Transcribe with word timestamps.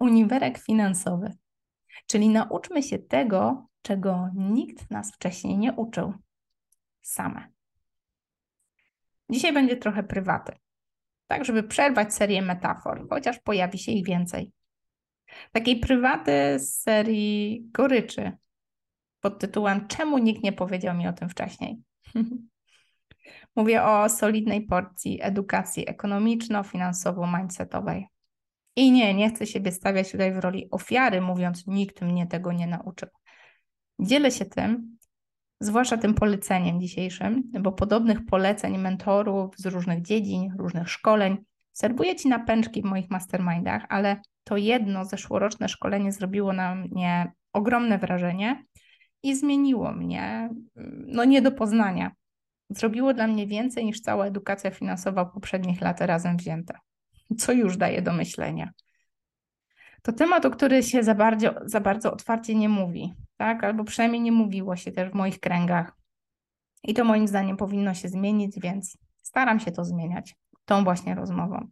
Uniwerek 0.00 0.58
finansowy. 0.58 1.32
Czyli 2.06 2.28
nauczmy 2.28 2.82
się 2.82 2.98
tego, 2.98 3.66
czego 3.82 4.28
nikt 4.34 4.90
nas 4.90 5.14
wcześniej 5.14 5.58
nie 5.58 5.72
uczył. 5.72 6.12
Same. 7.02 7.48
Dzisiaj 9.30 9.52
będzie 9.52 9.76
trochę 9.76 10.02
prywaty, 10.02 10.52
tak 11.26 11.44
żeby 11.44 11.62
przerwać 11.62 12.14
serię 12.14 12.42
metafor, 12.42 13.06
chociaż 13.10 13.38
pojawi 13.38 13.78
się 13.78 13.92
ich 13.92 14.06
więcej. 14.06 14.52
Takiej 15.52 15.80
prywaty 15.80 16.58
z 16.58 16.82
serii 16.82 17.68
goryczy 17.72 18.32
pod 19.20 19.38
tytułem 19.38 19.88
Czemu 19.88 20.18
nikt 20.18 20.42
nie 20.42 20.52
powiedział 20.52 20.96
mi 20.96 21.08
o 21.08 21.12
tym 21.12 21.28
wcześniej? 21.28 21.82
Mówię 23.56 23.84
o 23.84 24.08
solidnej 24.08 24.66
porcji 24.66 25.18
edukacji 25.22 25.86
ekonomiczno-finansowo-mindsetowej. 25.88 28.04
I 28.76 28.92
nie, 28.92 29.14
nie 29.14 29.30
chcę 29.30 29.46
siebie 29.46 29.72
stawiać 29.72 30.12
tutaj 30.12 30.32
w 30.32 30.38
roli 30.38 30.68
ofiary, 30.70 31.20
mówiąc, 31.20 31.66
nikt 31.66 32.02
mnie 32.02 32.26
tego 32.26 32.52
nie 32.52 32.66
nauczył. 32.66 33.08
Dzielę 34.00 34.30
się 34.30 34.44
tym, 34.44 34.96
zwłaszcza 35.60 35.96
tym 35.96 36.14
poleceniem 36.14 36.80
dzisiejszym, 36.80 37.42
bo 37.60 37.72
podobnych 37.72 38.26
poleceń 38.26 38.78
mentorów 38.78 39.56
z 39.56 39.66
różnych 39.66 40.02
dziedzin, 40.02 40.54
różnych 40.58 40.90
szkoleń 40.90 41.36
serwuję 41.72 42.16
Ci 42.16 42.28
na 42.28 42.38
pęczki 42.38 42.82
w 42.82 42.84
moich 42.84 43.10
mastermindach, 43.10 43.86
ale 43.88 44.20
to 44.44 44.56
jedno 44.56 45.04
zeszłoroczne 45.04 45.68
szkolenie 45.68 46.12
zrobiło 46.12 46.52
na 46.52 46.74
mnie 46.74 47.32
ogromne 47.52 47.98
wrażenie 47.98 48.64
i 49.22 49.34
zmieniło 49.36 49.92
mnie, 49.92 50.50
no 51.06 51.24
nie 51.24 51.42
do 51.42 51.52
poznania. 51.52 52.10
Zrobiło 52.70 53.14
dla 53.14 53.26
mnie 53.26 53.46
więcej 53.46 53.84
niż 53.84 54.00
cała 54.00 54.26
edukacja 54.26 54.70
finansowa 54.70 55.24
poprzednich 55.24 55.80
lat 55.80 56.00
razem 56.00 56.36
wzięta 56.36 56.80
co 57.38 57.52
już 57.52 57.76
daje 57.76 58.02
do 58.02 58.12
myślenia. 58.12 58.70
To 60.02 60.12
temat, 60.12 60.44
o 60.44 60.50
który 60.50 60.82
się 60.82 61.02
za 61.02 61.14
bardzo, 61.14 61.54
za 61.64 61.80
bardzo 61.80 62.12
otwarcie 62.12 62.54
nie 62.54 62.68
mówi, 62.68 63.14
tak? 63.36 63.64
albo 63.64 63.84
przynajmniej 63.84 64.22
nie 64.22 64.32
mówiło 64.32 64.76
się 64.76 64.92
też 64.92 65.10
w 65.10 65.14
moich 65.14 65.40
kręgach. 65.40 65.92
I 66.82 66.94
to 66.94 67.04
moim 67.04 67.28
zdaniem 67.28 67.56
powinno 67.56 67.94
się 67.94 68.08
zmienić, 68.08 68.60
więc 68.60 68.98
staram 69.22 69.60
się 69.60 69.72
to 69.72 69.84
zmieniać 69.84 70.34
tą 70.64 70.84
właśnie 70.84 71.14
rozmową. 71.14 71.68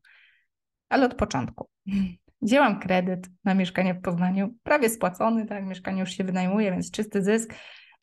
Ale 0.88 1.06
od 1.06 1.14
początku. 1.14 1.68
Wzięłam 2.42 2.80
kredyt 2.80 3.28
na 3.44 3.54
mieszkanie 3.54 3.94
w 3.94 4.00
Poznaniu, 4.00 4.54
prawie 4.62 4.90
spłacony, 4.90 5.46
tak, 5.46 5.66
mieszkanie 5.66 6.00
już 6.00 6.10
się 6.10 6.24
wynajmuje, 6.24 6.70
więc 6.70 6.90
czysty 6.90 7.22
zysk. 7.22 7.54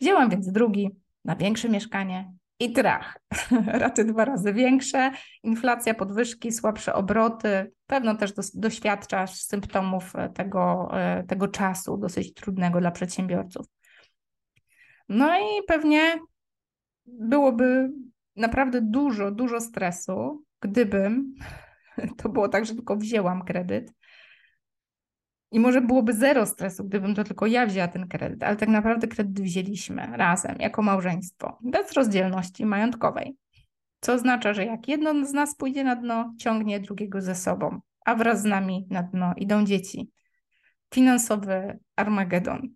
Wzięłam 0.01 0.29
więc 0.29 0.51
drugi 0.51 0.89
na 1.25 1.35
większe 1.35 1.69
mieszkanie 1.69 2.33
i 2.61 2.71
trach. 2.73 3.17
Raty 3.67 4.05
dwa 4.05 4.25
razy 4.25 4.53
większe, 4.53 5.11
inflacja, 5.43 5.93
podwyżki, 5.93 6.51
słabsze 6.51 6.93
obroty. 6.93 7.71
Pewno 7.87 8.15
też 8.15 8.31
doświadczasz 8.53 9.33
symptomów 9.33 10.15
e, 10.15 10.29
tego, 10.29 10.89
e, 10.93 11.23
tego 11.23 11.47
czasu, 11.47 11.97
dosyć 11.97 12.33
trudnego 12.33 12.79
dla 12.79 12.91
przedsiębiorców. 12.91 13.65
No 15.09 15.37
i 15.37 15.63
pewnie 15.67 16.19
byłoby 17.05 17.91
naprawdę 18.35 18.81
dużo, 18.81 19.31
dużo 19.31 19.61
stresu, 19.61 20.43
gdybym 20.59 21.35
to 22.17 22.29
było 22.29 22.49
tak, 22.49 22.65
że 22.65 22.75
tylko 22.75 22.95
wzięłam 22.95 23.45
kredyt 23.45 23.93
i 25.51 25.59
może 25.59 25.81
byłoby 25.81 26.13
zero 26.13 26.45
stresu, 26.45 26.83
gdybym 26.83 27.15
to 27.15 27.23
tylko 27.23 27.47
ja 27.47 27.65
wzięła 27.65 27.87
ten 27.87 28.07
kredyt, 28.07 28.43
ale 28.43 28.55
tak 28.55 28.69
naprawdę 28.69 29.07
kredyt 29.07 29.41
wzięliśmy 29.41 30.07
razem, 30.17 30.55
jako 30.59 30.81
małżeństwo, 30.81 31.57
bez 31.61 31.91
rozdzielności 31.91 32.65
majątkowej. 32.65 33.37
Co 34.01 34.13
oznacza, 34.13 34.53
że 34.53 34.65
jak 34.65 34.87
jedno 34.87 35.25
z 35.25 35.33
nas 35.33 35.55
pójdzie 35.55 35.83
na 35.83 35.95
dno, 35.95 36.33
ciągnie 36.39 36.79
drugiego 36.79 37.21
ze 37.21 37.35
sobą, 37.35 37.79
a 38.05 38.15
wraz 38.15 38.41
z 38.41 38.45
nami 38.45 38.87
na 38.89 39.03
dno 39.03 39.33
idą 39.37 39.65
dzieci. 39.65 40.11
Finansowy 40.93 41.79
Armagedon. 41.95 42.69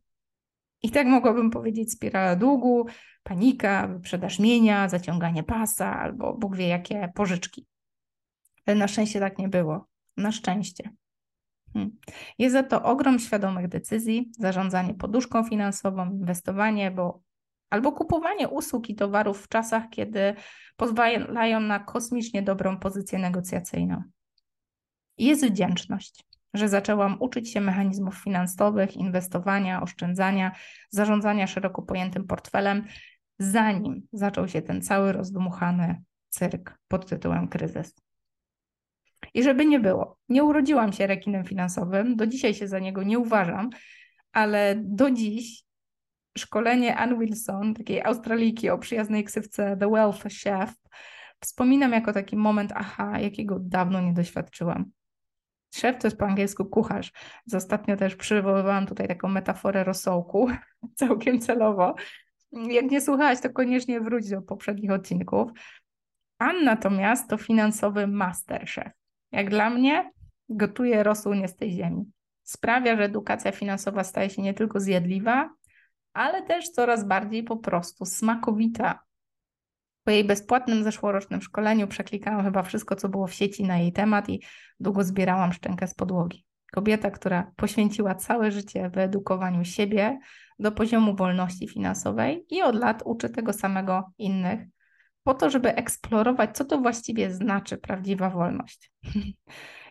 I 0.83 0.91
tak 0.91 1.07
mogłabym 1.07 1.51
powiedzieć 1.51 1.91
spirala 1.91 2.35
długu, 2.35 2.85
panika, 3.23 3.87
wyprzedaż 3.87 4.39
mienia, 4.39 4.89
zaciąganie 4.89 5.43
pasa 5.43 5.99
albo 5.99 6.33
Bóg 6.33 6.55
wie 6.55 6.67
jakie 6.67 7.11
pożyczki. 7.15 7.67
Ale 8.65 8.75
na 8.75 8.87
szczęście 8.87 9.19
tak 9.19 9.37
nie 9.37 9.49
było. 9.49 9.87
Na 10.17 10.31
szczęście. 10.31 10.89
Jest 12.39 12.53
za 12.53 12.63
to 12.63 12.83
ogrom 12.83 13.19
świadomych 13.19 13.67
decyzji, 13.67 14.31
zarządzanie 14.39 14.93
poduszką 14.93 15.43
finansową, 15.43 16.11
inwestowanie, 16.11 16.91
bo 16.91 17.21
albo 17.69 17.91
kupowanie 17.91 18.49
usług 18.49 18.89
i 18.89 18.95
towarów 18.95 19.43
w 19.43 19.47
czasach, 19.47 19.83
kiedy 19.89 20.35
pozwalają 20.75 21.59
na 21.59 21.80
kosmicznie 21.80 22.41
dobrą 22.41 22.80
pozycję 22.80 23.19
negocjacyjną. 23.19 24.03
Jest 25.17 25.45
wdzięczność, 25.45 26.25
że 26.53 26.69
zaczęłam 26.69 27.17
uczyć 27.19 27.52
się 27.52 27.61
mechanizmów 27.61 28.15
finansowych, 28.15 28.97
inwestowania, 28.97 29.81
oszczędzania, 29.81 30.52
zarządzania 30.89 31.47
szeroko 31.47 31.81
pojętym 31.81 32.27
portfelem, 32.27 32.85
zanim 33.39 34.08
zaczął 34.14 34.47
się 34.47 34.61
ten 34.61 34.81
cały 34.81 35.11
rozdmuchany 35.11 36.03
cyrk 36.30 36.77
pod 36.87 37.09
tytułem 37.09 37.47
kryzys. 37.47 37.93
I 39.35 39.43
żeby 39.43 39.65
nie 39.65 39.79
było, 39.79 40.17
nie 40.29 40.43
urodziłam 40.43 40.93
się 40.93 41.07
rekinem 41.07 41.45
finansowym, 41.45 42.15
do 42.15 42.27
dzisiaj 42.27 42.53
się 42.53 42.67
za 42.67 42.79
niego 42.79 43.03
nie 43.03 43.19
uważam, 43.19 43.69
ale 44.31 44.75
do 44.83 45.11
dziś 45.11 45.63
szkolenie 46.37 46.95
Ann 46.95 47.19
Wilson, 47.19 47.73
takiej 47.73 48.01
Australijki 48.03 48.69
o 48.69 48.77
przyjaznej 48.77 49.23
ksywce 49.23 49.77
The 49.77 49.91
Wealth 49.91 50.23
Chef, 50.43 50.73
wspominam 51.39 51.91
jako 51.91 52.13
taki 52.13 52.35
moment, 52.35 52.71
aha, 52.75 53.19
jakiego 53.19 53.59
dawno 53.59 54.01
nie 54.01 54.13
doświadczyłam. 54.13 54.85
Szef 55.75 55.97
to 55.97 56.07
jest 56.07 56.17
po 56.17 56.25
angielsku 56.25 56.65
kucharz. 56.65 57.11
Ostatnio 57.53 57.97
też 57.97 58.15
przywoływałam 58.15 58.87
tutaj 58.87 59.07
taką 59.07 59.27
metaforę 59.27 59.83
rosołku, 59.83 60.49
całkiem 60.99 61.39
celowo. 61.39 61.95
Jak 62.52 62.85
nie 62.85 63.02
słuchałaś, 63.02 63.41
to 63.41 63.49
koniecznie 63.49 64.02
wróć 64.02 64.29
do 64.29 64.41
poprzednich 64.41 64.91
odcinków. 64.91 65.52
Ann 66.39 66.63
natomiast 66.63 67.29
to 67.29 67.37
finansowy 67.37 68.07
masterchef. 68.07 69.05
Jak 69.35 69.49
dla 69.49 69.69
mnie, 69.69 70.11
gotuje 70.49 71.03
rosół 71.03 71.33
nie 71.33 71.47
z 71.47 71.55
tej 71.55 71.71
ziemi. 71.71 72.11
Sprawia, 72.43 72.95
że 72.97 73.03
edukacja 73.03 73.51
finansowa 73.51 74.03
staje 74.03 74.29
się 74.29 74.41
nie 74.41 74.53
tylko 74.53 74.79
zjadliwa, 74.79 75.49
ale 76.13 76.43
też 76.43 76.69
coraz 76.69 77.07
bardziej 77.07 77.43
po 77.43 77.57
prostu 77.57 78.05
smakowita. 78.05 78.99
Po 80.03 80.11
jej 80.11 80.23
bezpłatnym 80.23 80.83
zeszłorocznym 80.83 81.41
szkoleniu 81.41 81.87
przeklikałam 81.87 82.45
chyba 82.45 82.63
wszystko, 82.63 82.95
co 82.95 83.09
było 83.09 83.27
w 83.27 83.33
sieci 83.33 83.63
na 83.63 83.77
jej 83.77 83.93
temat 83.93 84.29
i 84.29 84.41
długo 84.79 85.03
zbierałam 85.03 85.53
szczękę 85.53 85.87
z 85.87 85.95
podłogi. 85.95 86.45
Kobieta, 86.71 87.11
która 87.11 87.52
poświęciła 87.55 88.15
całe 88.15 88.52
życie 88.52 88.89
wyedukowaniu 88.89 89.65
siebie 89.65 90.19
do 90.59 90.71
poziomu 90.71 91.15
wolności 91.15 91.67
finansowej 91.67 92.45
i 92.49 92.61
od 92.61 92.75
lat 92.75 93.02
uczy 93.05 93.29
tego 93.29 93.53
samego 93.53 94.11
innych, 94.17 94.67
po 95.25 95.33
to, 95.33 95.49
żeby 95.49 95.75
eksplorować, 95.75 96.58
co 96.58 96.65
to 96.65 96.77
właściwie 96.77 97.31
znaczy 97.31 97.77
prawdziwa 97.77 98.30
wolność. 98.30 98.91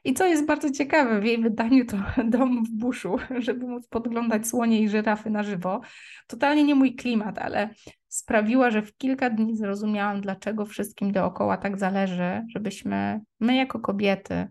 I 0.05 0.15
co 0.15 0.27
jest 0.27 0.47
bardzo 0.47 0.71
ciekawe, 0.71 1.21
w 1.21 1.25
jej 1.25 1.39
wydaniu 1.39 1.87
to 1.87 1.97
dom 2.25 2.65
w 2.65 2.71
buszu, 2.71 3.17
żeby 3.39 3.67
móc 3.67 3.87
podglądać 3.87 4.47
słonie 4.47 4.81
i 4.81 4.89
żyrafy 4.89 5.31
na 5.31 5.43
żywo. 5.43 5.81
Totalnie 6.27 6.65
nie 6.65 6.75
mój 6.75 6.95
klimat, 6.95 7.39
ale 7.39 7.71
sprawiła, 8.09 8.71
że 8.71 8.83
w 8.83 8.97
kilka 8.97 9.31
dni 9.31 9.57
zrozumiałam, 9.57 10.21
dlaczego 10.21 10.67
wszystkim 10.67 11.13
dookoła 11.13 11.57
tak 11.57 11.79
zależy, 11.79 12.43
żebyśmy 12.49 13.21
my 13.41 13.57
jako 13.57 13.81
kobiety 13.81 14.49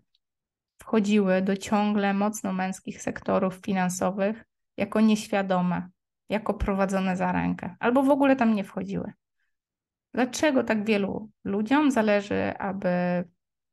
wchodziły 0.78 1.42
do 1.42 1.56
ciągle 1.56 2.14
mocno 2.14 2.52
męskich 2.52 3.02
sektorów 3.02 3.54
finansowych 3.54 4.44
jako 4.76 5.00
nieświadome, 5.00 5.88
jako 6.28 6.54
prowadzone 6.54 7.16
za 7.16 7.32
rękę, 7.32 7.76
albo 7.80 8.02
w 8.02 8.10
ogóle 8.10 8.36
tam 8.36 8.54
nie 8.54 8.64
wchodziły. 8.64 9.12
Dlaczego 10.14 10.64
tak 10.64 10.84
wielu 10.84 11.30
ludziom 11.44 11.90
zależy, 11.90 12.58
aby 12.58 12.88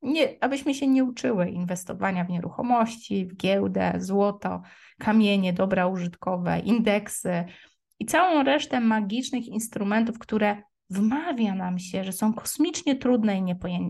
nie, 0.01 0.43
abyśmy 0.43 0.73
się 0.73 0.87
nie 0.87 1.03
uczyły 1.03 1.49
inwestowania 1.49 2.23
w 2.23 2.29
nieruchomości, 2.29 3.25
w 3.25 3.35
giełdę, 3.35 3.93
złoto, 3.97 4.61
kamienie, 4.99 5.53
dobra 5.53 5.87
użytkowe, 5.87 6.59
indeksy 6.59 7.43
i 7.99 8.05
całą 8.05 8.43
resztę 8.43 8.79
magicznych 8.79 9.47
instrumentów, 9.47 10.19
które 10.19 10.63
wmawia 10.89 11.55
nam 11.55 11.79
się, 11.79 12.03
że 12.03 12.11
są 12.11 12.33
kosmicznie 12.33 12.95
trudne 12.95 13.37
i 13.37 13.43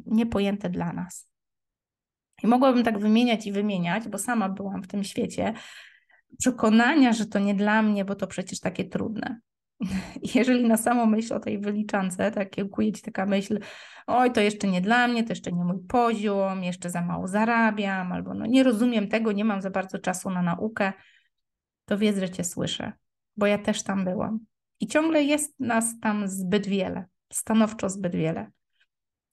niepojęte 0.05 0.69
dla 0.69 0.93
nas. 0.93 1.29
I 2.43 2.47
mogłabym 2.47 2.83
tak 2.83 2.99
wymieniać 2.99 3.47
i 3.47 3.51
wymieniać, 3.51 4.07
bo 4.07 4.17
sama 4.17 4.49
byłam 4.49 4.83
w 4.83 4.87
tym 4.87 5.03
świecie, 5.03 5.53
przekonania, 6.39 7.13
że 7.13 7.25
to 7.25 7.39
nie 7.39 7.55
dla 7.55 7.81
mnie, 7.81 8.05
bo 8.05 8.15
to 8.15 8.27
przecież 8.27 8.59
takie 8.59 8.85
trudne. 8.85 9.39
jeżeli 10.35 10.67
na 10.67 10.77
samą 10.77 11.05
myśl 11.05 11.33
o 11.33 11.39
tej 11.39 11.59
wyliczance, 11.59 12.31
tak 12.31 12.49
kiełkuje 12.49 12.91
ci 12.91 13.01
taka 13.01 13.25
myśl, 13.25 13.59
oj, 14.07 14.31
to 14.31 14.41
jeszcze 14.41 14.67
nie 14.67 14.81
dla 14.81 15.07
mnie, 15.07 15.23
to 15.23 15.29
jeszcze 15.31 15.51
nie 15.51 15.65
mój 15.65 15.79
poziom, 15.87 16.63
jeszcze 16.63 16.89
za 16.89 17.01
mało 17.01 17.27
zarabiam, 17.27 18.11
albo 18.11 18.33
no 18.33 18.45
nie 18.45 18.63
rozumiem 18.63 19.07
tego, 19.07 19.31
nie 19.31 19.45
mam 19.45 19.61
za 19.61 19.69
bardzo 19.69 19.99
czasu 19.99 20.29
na 20.29 20.41
naukę, 20.41 20.93
to 21.85 21.97
wiedz, 21.97 22.17
że 22.17 22.29
cię 22.29 22.43
słyszę, 22.43 22.91
bo 23.37 23.45
ja 23.45 23.57
też 23.57 23.83
tam 23.83 24.05
byłam. 24.05 24.39
I 24.79 24.87
ciągle 24.87 25.23
jest 25.23 25.59
nas 25.59 25.99
tam 25.99 26.27
zbyt 26.27 26.67
wiele, 26.67 27.05
stanowczo 27.33 27.89
zbyt 27.89 28.15
wiele. 28.15 28.51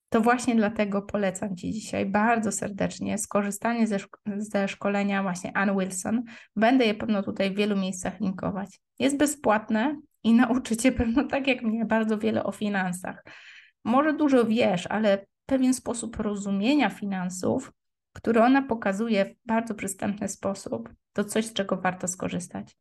To 0.08 0.20
właśnie 0.20 0.56
dlatego 0.56 1.02
polecam 1.02 1.56
Ci 1.56 1.72
dzisiaj 1.72 2.06
bardzo 2.06 2.52
serdecznie 2.52 3.18
skorzystanie 3.18 3.86
ze, 3.86 3.98
ze 4.36 4.68
szkolenia 4.68 5.22
właśnie 5.22 5.56
Ann 5.56 5.78
Wilson. 5.78 6.22
Będę 6.56 6.86
je 6.86 6.94
pewno 6.94 7.22
tutaj 7.22 7.50
w 7.50 7.56
wielu 7.56 7.76
miejscach 7.76 8.20
linkować. 8.20 8.80
Jest 8.98 9.16
bezpłatne 9.16 10.00
i 10.24 10.32
nauczy 10.32 10.76
Cię 10.76 10.92
pewno 10.92 11.24
tak 11.24 11.46
jak 11.46 11.62
mnie 11.62 11.84
bardzo 11.84 12.18
wiele 12.18 12.44
o 12.44 12.52
finansach. 12.52 13.24
Może 13.84 14.12
dużo 14.12 14.44
wiesz, 14.44 14.86
ale 14.86 15.26
pewien 15.46 15.74
sposób 15.74 16.16
rozumienia 16.16 16.90
finansów, 16.90 17.72
który 18.12 18.42
ona 18.42 18.62
pokazuje 18.62 19.24
w 19.24 19.46
bardzo 19.46 19.74
przystępny 19.74 20.28
sposób, 20.28 20.90
to 21.12 21.24
coś, 21.24 21.46
z 21.46 21.52
czego 21.52 21.76
warto 21.76 22.08
skorzystać. 22.08 22.76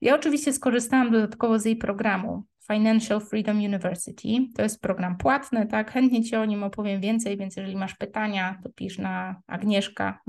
Ja 0.00 0.14
oczywiście 0.14 0.52
skorzystałam 0.52 1.10
dodatkowo 1.10 1.58
z 1.58 1.64
jej 1.64 1.76
programu 1.76 2.44
Financial 2.72 3.20
Freedom 3.20 3.56
University. 3.56 4.48
To 4.56 4.62
jest 4.62 4.80
program 4.80 5.16
płatny, 5.16 5.66
tak? 5.66 5.92
Chętnie 5.92 6.24
Ci 6.24 6.36
o 6.36 6.44
nim 6.44 6.62
opowiem 6.62 7.00
więcej, 7.00 7.36
więc 7.36 7.56
jeżeli 7.56 7.76
masz 7.76 7.94
pytania, 7.94 8.58
to 8.62 8.70
pisz 8.70 8.98
na 8.98 9.42
agnieszka 9.46 10.20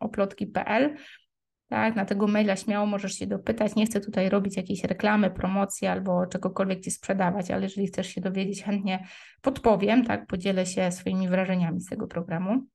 oplotki.pl. 0.00 0.96
Tak, 1.68 1.96
na 1.96 2.04
tego 2.04 2.26
maila 2.26 2.56
śmiało 2.56 2.86
możesz 2.86 3.12
się 3.12 3.26
dopytać. 3.26 3.74
Nie 3.74 3.86
chcę 3.86 4.00
tutaj 4.00 4.28
robić 4.28 4.56
jakiejś 4.56 4.84
reklamy, 4.84 5.30
promocji 5.30 5.86
albo 5.86 6.26
czegokolwiek 6.26 6.80
Ci 6.80 6.90
sprzedawać, 6.90 7.50
ale 7.50 7.62
jeżeli 7.62 7.86
chcesz 7.86 8.06
się 8.06 8.20
dowiedzieć, 8.20 8.62
chętnie 8.62 9.06
podpowiem, 9.42 10.04
tak, 10.04 10.26
podzielę 10.26 10.66
się 10.66 10.92
swoimi 10.92 11.28
wrażeniami 11.28 11.80
z 11.80 11.86
tego 11.86 12.06
programu. 12.06 12.66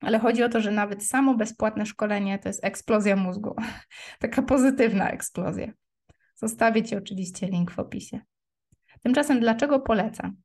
Ale 0.00 0.18
chodzi 0.18 0.42
o 0.42 0.48
to, 0.48 0.60
że 0.60 0.70
nawet 0.70 1.04
samo 1.04 1.34
bezpłatne 1.34 1.86
szkolenie 1.86 2.38
to 2.38 2.48
jest 2.48 2.64
eksplozja 2.64 3.16
mózgu. 3.16 3.56
Taka 4.20 4.42
pozytywna 4.42 5.10
eksplozja. 5.10 5.72
Zostawię 6.34 6.82
Ci 6.82 6.96
oczywiście 6.96 7.46
link 7.46 7.70
w 7.70 7.78
opisie. 7.78 8.20
Tymczasem 9.02 9.40
dlaczego 9.40 9.80
polecam? 9.80 10.36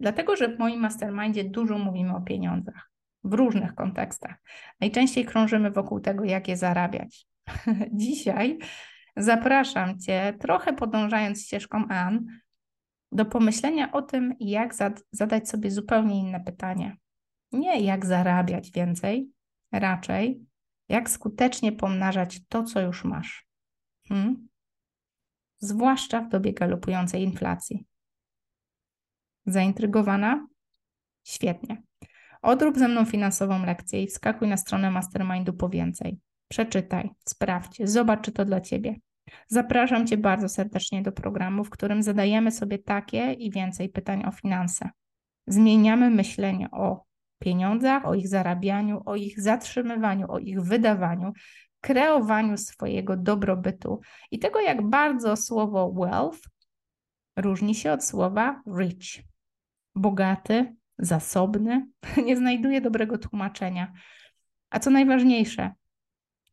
Dlatego, 0.00 0.36
że 0.36 0.48
w 0.48 0.58
moim 0.58 0.80
mastermindzie 0.80 1.44
dużo 1.44 1.78
mówimy 1.78 2.16
o 2.16 2.20
pieniądzach 2.20 2.90
w 3.24 3.32
różnych 3.32 3.74
kontekstach. 3.74 4.36
Najczęściej 4.80 5.24
krążymy 5.24 5.70
wokół 5.70 6.00
tego, 6.00 6.24
jak 6.24 6.48
je 6.48 6.56
zarabiać. 6.56 7.26
Dzisiaj 7.92 8.58
zapraszam 9.16 9.98
Cię, 9.98 10.34
trochę 10.40 10.72
podążając 10.72 11.42
ścieżką 11.42 11.88
Ann, 11.88 12.26
do 13.12 13.24
pomyślenia 13.24 13.92
o 13.92 14.02
tym, 14.02 14.34
jak 14.40 14.74
zadać 15.12 15.48
sobie 15.48 15.70
zupełnie 15.70 16.20
inne 16.20 16.40
pytanie. 16.40 16.96
Nie 17.52 17.80
jak 17.80 18.06
zarabiać 18.06 18.70
więcej, 18.70 19.28
raczej 19.72 20.40
jak 20.88 21.10
skutecznie 21.10 21.72
pomnażać 21.72 22.40
to, 22.48 22.62
co 22.62 22.80
już 22.80 23.04
masz. 23.04 23.46
Hmm? 24.08 24.43
Zwłaszcza 25.64 26.20
w 26.20 26.28
dobie 26.28 26.52
galopującej 26.52 27.22
inflacji. 27.22 27.86
Zaintrygowana? 29.46 30.46
Świetnie. 31.24 31.82
Odrób 32.42 32.78
ze 32.78 32.88
mną 32.88 33.04
finansową 33.04 33.66
lekcję 33.66 34.02
i 34.02 34.06
wskakuj 34.06 34.48
na 34.48 34.56
stronę 34.56 34.90
Mastermindu 34.90 35.52
po 35.52 35.68
więcej. 35.68 36.18
Przeczytaj, 36.48 37.10
sprawdź, 37.28 37.80
zobacz, 37.84 38.24
czy 38.24 38.32
to 38.32 38.44
dla 38.44 38.60
Ciebie. 38.60 38.94
Zapraszam 39.48 40.06
Cię 40.06 40.16
bardzo 40.16 40.48
serdecznie 40.48 41.02
do 41.02 41.12
programu, 41.12 41.64
w 41.64 41.70
którym 41.70 42.02
zadajemy 42.02 42.50
sobie 42.50 42.78
takie 42.78 43.32
i 43.32 43.50
więcej 43.50 43.88
pytań 43.88 44.24
o 44.24 44.32
finanse. 44.32 44.90
Zmieniamy 45.46 46.10
myślenie 46.10 46.70
o 46.70 47.04
pieniądzach, 47.38 48.06
o 48.06 48.14
ich 48.14 48.28
zarabianiu, 48.28 49.02
o 49.06 49.16
ich 49.16 49.40
zatrzymywaniu, 49.40 50.26
o 50.30 50.38
ich 50.38 50.62
wydawaniu, 50.62 51.32
kreowaniu 51.84 52.58
swojego 52.58 53.16
dobrobytu 53.16 54.00
i 54.30 54.38
tego, 54.38 54.60
jak 54.60 54.82
bardzo 54.82 55.36
słowo 55.36 55.92
wealth 55.92 56.40
różni 57.36 57.74
się 57.74 57.92
od 57.92 58.04
słowa 58.04 58.62
rich. 58.78 59.24
Bogaty, 59.94 60.74
zasobny, 60.98 61.86
nie 62.26 62.36
znajduje 62.36 62.80
dobrego 62.80 63.18
tłumaczenia. 63.18 63.92
A 64.70 64.78
co 64.78 64.90
najważniejsze, 64.90 65.70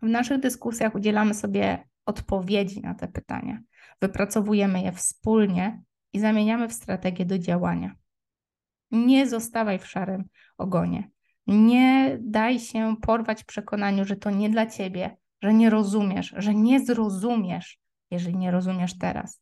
w 0.02 0.08
naszych 0.08 0.40
dyskusjach 0.40 0.96
udzielamy 0.96 1.34
sobie 1.34 1.88
odpowiedzi 2.06 2.82
na 2.82 2.96
te 2.96 3.08
pytania, 3.08 3.60
wypracowujemy 4.02 4.82
je 4.82 4.92
wspólnie 4.92 5.82
i 6.14 6.20
zamieniamy 6.20 6.68
w 6.68 6.74
strategię 6.74 7.26
do 7.26 7.38
działania. 7.38 7.96
Nie 8.92 9.28
zostawaj 9.28 9.80
w 9.80 9.88
szarym 9.88 10.24
ogonie. 10.58 11.10
Nie 11.48 12.18
daj 12.22 12.60
się 12.60 12.96
porwać 13.02 13.44
przekonaniu, 13.44 14.06
że 14.06 14.16
to 14.16 14.30
nie 14.30 14.50
dla 14.50 14.66
ciebie, 14.66 15.21
że 15.42 15.54
nie 15.54 15.70
rozumiesz, 15.70 16.34
że 16.38 16.56
nie 16.56 16.86
zrozumiesz, 16.86 17.80
jeżeli 18.12 18.38
nie 18.38 18.52
rozumiesz 18.52 18.98
teraz. 18.98 19.42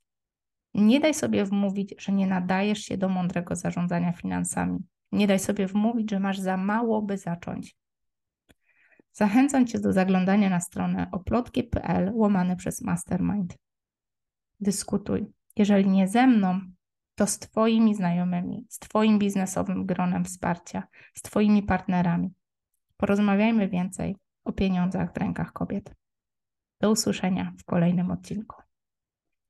Nie 0.74 1.00
daj 1.00 1.14
sobie 1.14 1.46
wmówić, 1.46 1.96
że 2.00 2.12
nie 2.12 2.28
nadajesz 2.28 2.80
się 2.80 2.98
do 2.98 3.10
mądrego 3.10 3.56
zarządzania 3.56 4.12
finansami. 4.12 4.80
Nie 5.12 5.28
daj 5.28 5.40
sobie 5.40 5.68
wmówić, 5.68 6.12
że 6.12 6.20
masz 6.20 6.40
za 6.40 6.58
mało, 6.58 7.02
by 7.02 7.18
zacząć. 7.18 7.76
Zachęcam 9.12 9.68
Cię 9.68 9.80
do 9.80 9.94
zaglądania 9.94 10.50
na 10.50 10.60
stronę 10.60 11.08
oplotki.pl 11.12 12.12
łamane 12.14 12.56
przez 12.56 12.82
Mastermind. 12.82 13.58
Dyskutuj. 14.60 15.26
Jeżeli 15.56 15.90
nie 15.90 16.08
ze 16.08 16.28
mną, 16.28 16.62
to 17.16 17.28
z 17.28 17.40
Twoimi 17.40 17.96
znajomymi, 17.96 18.66
z 18.70 18.80
Twoim 18.80 19.20
biznesowym 19.20 19.86
gronem 19.86 20.26
wsparcia, 20.26 20.84
z 21.14 21.22
Twoimi 21.22 21.64
partnerami. 21.64 22.30
Porozmawiajmy 22.98 23.68
więcej 23.68 24.16
o 24.50 24.54
pieniądzach 24.54 25.14
w 25.14 25.18
rękach 25.18 25.54
kobiet. 25.54 25.96
Do 26.82 26.92
usłyszenia 26.92 27.54
w 27.60 27.64
kolejnym 27.64 28.12
odcinku. 28.12 28.69